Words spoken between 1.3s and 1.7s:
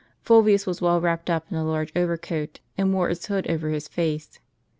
in a